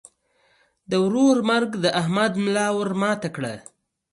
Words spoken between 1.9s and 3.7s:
احمد ملا ور ماته کړه.